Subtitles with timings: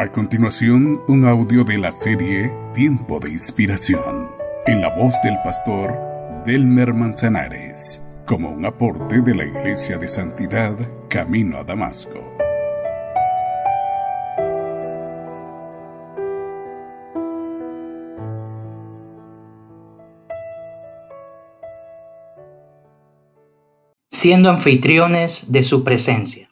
[0.00, 4.30] A continuación, un audio de la serie Tiempo de Inspiración,
[4.64, 5.92] en la voz del pastor
[6.46, 12.32] Delmer Manzanares, como un aporte de la Iglesia de Santidad Camino a Damasco.
[24.08, 26.47] Siendo anfitriones de su presencia.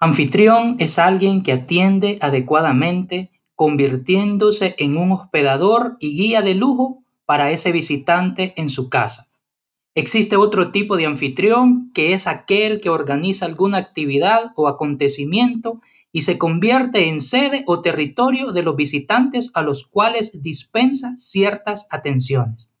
[0.00, 7.50] Anfitrión es alguien que atiende adecuadamente, convirtiéndose en un hospedador y guía de lujo para
[7.50, 9.28] ese visitante en su casa.
[9.96, 15.80] Existe otro tipo de anfitrión que es aquel que organiza alguna actividad o acontecimiento
[16.12, 21.88] y se convierte en sede o territorio de los visitantes a los cuales dispensa ciertas
[21.90, 22.72] atenciones.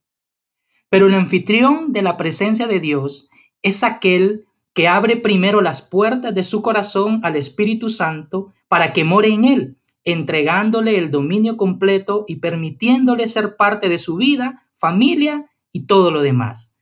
[0.88, 3.28] Pero el anfitrión de la presencia de Dios
[3.62, 9.04] es aquel que abre primero las puertas de su corazón al Espíritu Santo para que
[9.04, 15.50] more en él, entregándole el dominio completo y permitiéndole ser parte de su vida, familia
[15.72, 16.76] y todo lo demás.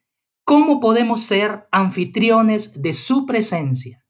[0.45, 4.06] ¿Cómo podemos ser anfitriones de su presencia?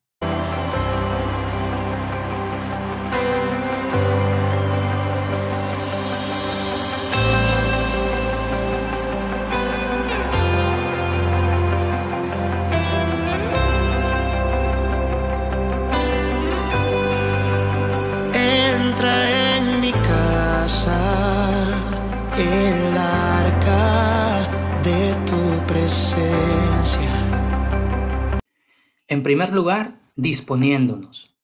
[29.08, 31.36] En primer lugar, disponiéndonos.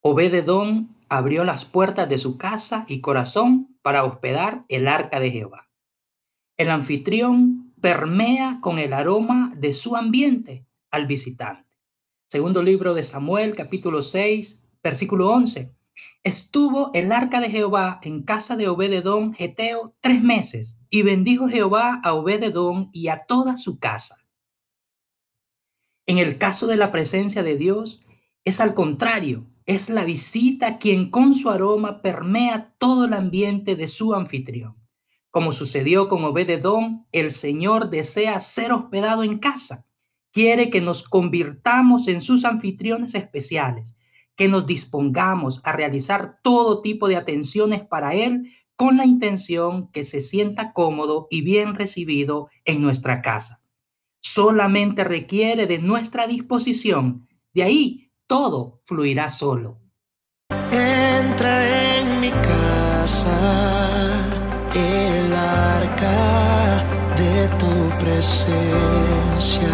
[0.00, 5.70] Obededón abrió las puertas de su casa y corazón para hospedar el arca de Jehová.
[6.56, 11.78] El anfitrión permea con el aroma de su ambiente al visitante.
[12.26, 15.72] Segundo libro de Samuel, capítulo 6, versículo 11.
[16.24, 22.00] Estuvo el arca de Jehová en casa de Obededón Geteo tres meses, y bendijo Jehová
[22.04, 24.28] a Obededón y a toda su casa.
[26.06, 28.06] En el caso de la presencia de Dios,
[28.44, 33.88] es al contrario, es la visita quien con su aroma permea todo el ambiente de
[33.88, 34.76] su anfitrión.
[35.32, 39.88] Como sucedió con Obededón, el Señor desea ser hospedado en casa.
[40.30, 43.98] Quiere que nos convirtamos en sus anfitriones especiales,
[44.36, 50.04] que nos dispongamos a realizar todo tipo de atenciones para Él con la intención que
[50.04, 53.64] se sienta cómodo y bien recibido en nuestra casa
[54.24, 57.28] solamente requiere de nuestra disposición.
[57.52, 59.78] De ahí todo fluirá solo.
[60.72, 64.26] Entra en mi casa
[64.74, 66.84] el arca
[67.16, 69.68] de tu presencia.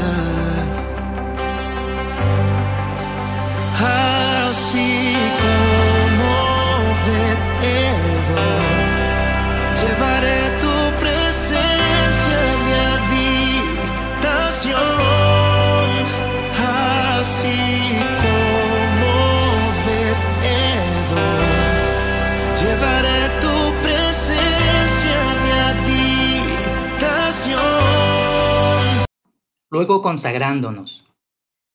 [29.71, 31.07] Luego consagrándonos.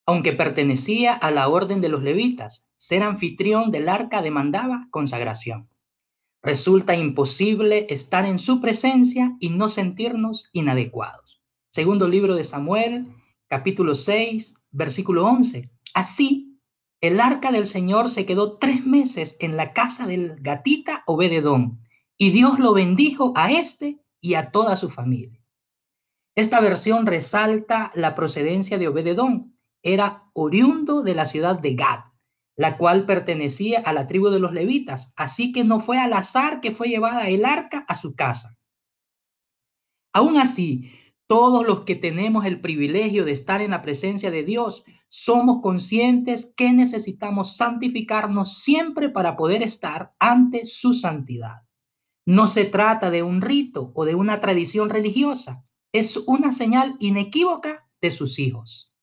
[0.06, 5.70] Aunque pertenecía a la orden de los levitas, ser anfitrión del arca demandaba consagración.
[6.44, 11.42] Resulta imposible estar en su presencia y no sentirnos inadecuados.
[11.72, 13.08] Segundo libro de Samuel,
[13.48, 15.72] capítulo 6, versículo 11.
[15.96, 16.60] Así,
[17.02, 21.80] el arca del Señor se quedó tres meses en la casa del gatita Obededón,
[22.18, 25.45] y Dios lo bendijo a este y a toda su familia.
[26.36, 29.58] Esta versión resalta la procedencia de Obededón.
[29.82, 32.12] Era oriundo de la ciudad de Gad,
[32.58, 36.60] la cual pertenecía a la tribu de los levitas, así que no fue al azar
[36.60, 38.58] que fue llevada el arca a su casa.
[40.14, 40.92] Aún así,
[41.28, 46.54] todos los que tenemos el privilegio de estar en la presencia de Dios, somos conscientes
[46.58, 51.64] que necesitamos santificarnos siempre para poder estar ante su santidad.
[52.26, 55.64] No se trata de un rito o de una tradición religiosa,
[56.00, 58.95] es una señal inequívoca de sus hijos.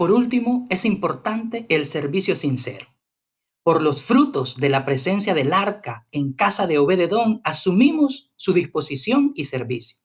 [0.00, 2.86] Por último, es importante el servicio sincero.
[3.62, 9.32] Por los frutos de la presencia del arca en casa de Obededón, asumimos su disposición
[9.34, 9.98] y servicio.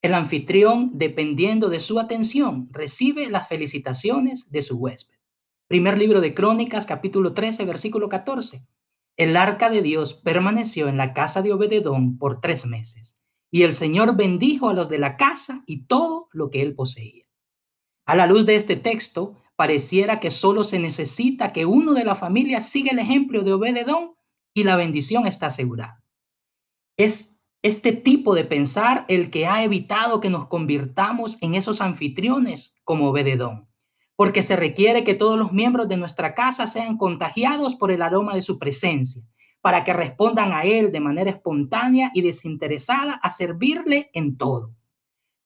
[0.00, 5.18] El anfitrión, dependiendo de su atención, recibe las felicitaciones de su huésped.
[5.66, 8.66] Primer libro de Crónicas, capítulo 13, versículo 14.
[9.18, 13.20] El arca de Dios permaneció en la casa de Obededón por tres meses,
[13.50, 17.27] y el Señor bendijo a los de la casa y todo lo que él poseía.
[18.08, 22.14] A la luz de este texto, pareciera que solo se necesita que uno de la
[22.14, 24.14] familia siga el ejemplo de Obededón
[24.54, 26.02] y la bendición está asegurada.
[26.96, 32.78] Es este tipo de pensar el que ha evitado que nos convirtamos en esos anfitriones
[32.82, 33.68] como Obededón,
[34.16, 38.34] porque se requiere que todos los miembros de nuestra casa sean contagiados por el aroma
[38.34, 39.22] de su presencia,
[39.60, 44.77] para que respondan a Él de manera espontánea y desinteresada a servirle en todo.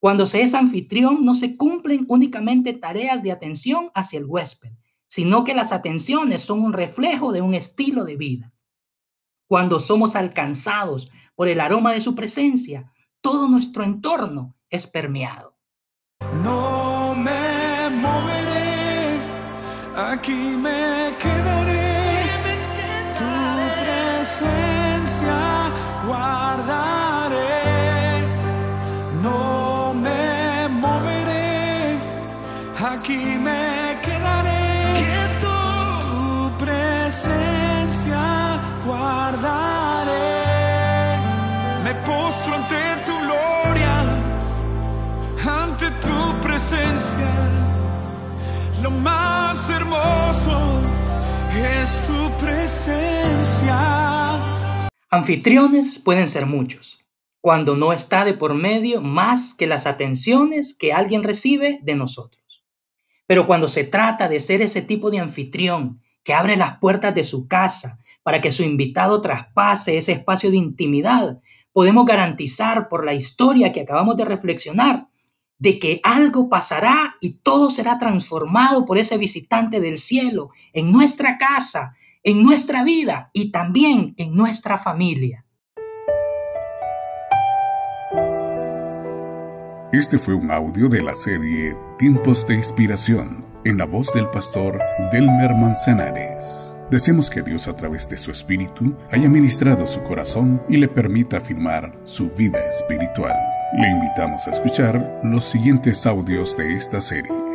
[0.03, 4.73] Cuando se es anfitrión, no se cumplen únicamente tareas de atención hacia el huésped,
[5.07, 8.53] sino que las atenciones son un reflejo de un estilo de vida.
[9.47, 15.57] Cuando somos alcanzados por el aroma de su presencia, todo nuestro entorno es permeado.
[16.43, 19.21] No me moveré,
[19.95, 21.82] aquí me quedaré.
[47.13, 48.83] Presencia.
[48.83, 50.81] Lo más hermoso
[51.55, 53.79] es tu presencia.
[55.11, 56.99] Anfitriones pueden ser muchos
[57.41, 62.65] cuando no está de por medio más que las atenciones que alguien recibe de nosotros.
[63.27, 67.25] Pero cuando se trata de ser ese tipo de anfitrión que abre las puertas de
[67.25, 71.41] su casa para que su invitado traspase ese espacio de intimidad,
[71.73, 75.09] podemos garantizar por la historia que acabamos de reflexionar
[75.63, 81.39] de que algo pasará y todo será transformado por ese visitante del cielo en nuestra
[81.39, 81.95] casa,
[82.25, 85.47] en nuestra vida y también en nuestra familia.
[89.93, 94.81] Este fue un audio de la serie Tiempos de Inspiración en la voz del pastor
[95.13, 96.75] Delmer Manzanares.
[96.91, 101.37] Deseamos que Dios a través de su espíritu haya ministrado su corazón y le permita
[101.37, 103.52] afirmar su vida espiritual.
[103.75, 107.52] Le invitamos a escuchar los siguientes audios de esta serie.